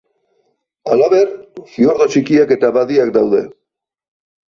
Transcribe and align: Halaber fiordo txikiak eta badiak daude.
Halaber 0.93 1.29
fiordo 1.75 2.09
txikiak 2.17 2.57
eta 2.59 2.75
badiak 2.81 3.17
daude. 3.23 3.47